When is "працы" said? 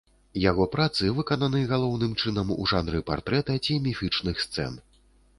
0.75-1.09